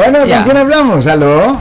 [0.00, 0.44] Bueno, ¿con Ya.
[0.44, 1.06] quién hablamos?
[1.06, 1.58] ¿Aló?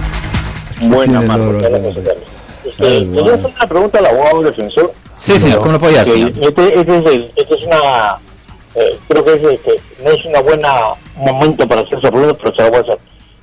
[0.83, 1.57] Buena, Tiene Marco.
[1.57, 4.93] Quería hacer una pregunta al abogado defensor.
[5.17, 6.29] Sí, señor, ¿cómo lo Que señor?
[6.29, 8.17] Este, este es el- este es una.
[8.75, 10.73] eh, creo que es, este, no es una buena
[11.17, 12.97] momento para hacer esa pregunta, pero se la voy a hacer.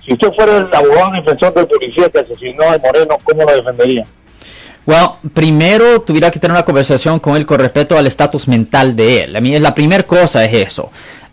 [0.06, 4.04] Si usted fuera el abogado defensor del policía que asesinó a Moreno, ¿cómo lo defendería?
[4.86, 9.24] Well, primero tuviera que tener una conversación con él con respecto al estatus mental de
[9.24, 9.36] él.
[9.36, 10.88] A mí la primera cosa es eso.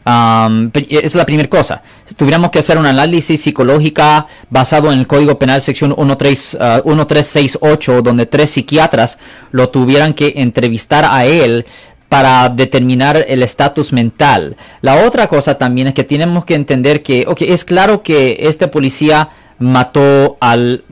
[0.05, 1.81] Pri- es la primera cosa.
[2.17, 8.01] Tuviéramos que hacer un análisis psicológica basado en el Código Penal sección 13, ah, 1368,
[8.01, 9.17] donde tres psiquiatras
[9.51, 11.65] lo tuvieran que entrevistar a él
[12.09, 14.55] para determinar el estatus mental.
[14.81, 18.67] La otra cosa también es que tenemos que entender que, ok, es claro que este
[18.67, 20.83] policía mató al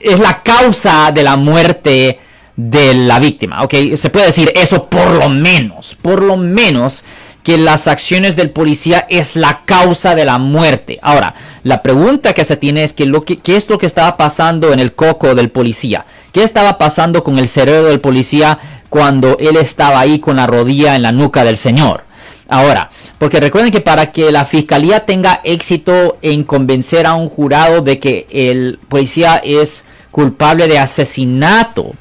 [0.00, 2.18] es la causa de la muerte
[2.56, 3.74] de la víctima, ¿ok?
[3.96, 7.04] Se puede decir eso por lo menos, por lo menos
[7.46, 10.98] que las acciones del policía es la causa de la muerte.
[11.00, 11.32] Ahora,
[11.62, 13.04] la pregunta que se tiene es qué
[13.56, 17.46] es lo que estaba pasando en el coco del policía, qué estaba pasando con el
[17.46, 22.02] cerebro del policía cuando él estaba ahí con la rodilla en la nuca del señor.
[22.48, 27.80] Ahora, porque recuerden que para que la fiscalía tenga éxito en convencer a un jurado
[27.80, 31.92] de que el policía es culpable de asesinato,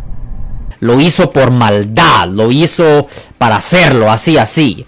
[0.80, 4.86] lo hizo por maldad, lo hizo para hacerlo, así, así.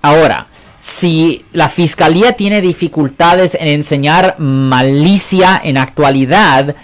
[0.00, 0.46] Ahora,
[0.78, 6.74] si la fiscalía tiene dificultades en enseñar malicia en actualidad,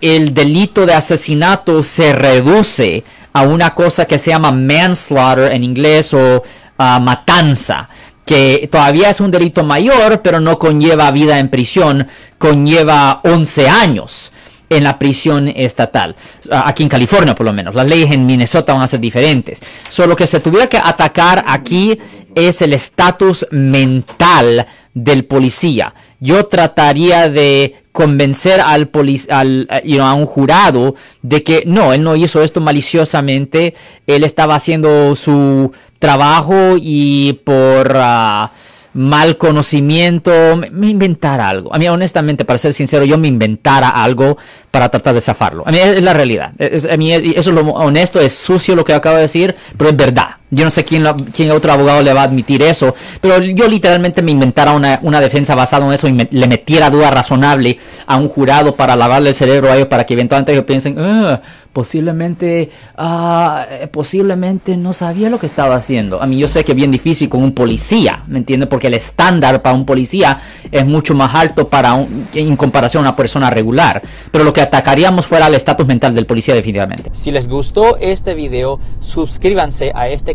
[0.00, 6.14] el delito de asesinato se reduce a una cosa que se llama manslaughter en inglés
[6.14, 6.42] o
[6.78, 7.88] ah, matanza
[8.24, 12.08] que todavía es un delito mayor, pero no conlleva vida en prisión,
[12.38, 14.32] conlleva 11 años
[14.68, 16.16] en la prisión estatal,
[16.50, 17.74] aquí en California por lo menos.
[17.74, 19.60] Las leyes en Minnesota van a ser diferentes.
[19.88, 21.98] Solo lo que se tuviera que atacar aquí
[22.34, 25.94] es el estatus mental del policía.
[26.20, 28.90] Yo trataría de convencer al,
[29.30, 33.74] al eh, a un jurado de que no, él no hizo esto maliciosamente,
[34.06, 38.52] él estaba haciendo su trabajo y por ah,
[38.96, 41.72] mal conocimiento me, inventara algo.
[41.74, 44.36] A mí honestamente, para ser sincero, yo me inventara algo
[44.70, 45.62] para tratar de zafarlo.
[45.66, 46.52] A mí es, la realidad.
[46.58, 49.54] Es- a mí es- eso es lo honesto, es sucio lo que acabo de decir,
[49.76, 50.36] pero es verdad.
[50.50, 53.66] Yo no sé quién, lo- quién otro abogado le va a admitir eso, pero yo
[53.66, 58.16] literalmente me inventara una, una defensa basada en eso y le metiera duda razonable a
[58.16, 61.40] un jurado para lavarle el cerebro a ellos para que eventualmente ellos piensen, "Ah,
[61.72, 66.22] posiblemente, ah, eh, posiblemente no sabía lo que estaba haciendo.
[66.22, 68.68] A mí yo sé que es bien difícil con un policía, ¿me entiendes?
[68.68, 70.38] Porque el estándar para un policía
[70.70, 74.00] es mucho más alto para un- en comparación a una persona regular.
[74.30, 77.10] Pero lo que atacaríamos fuera el estatus mental del policía definitivamente.
[77.12, 80.34] Si les gustó este video, suscríbanse a este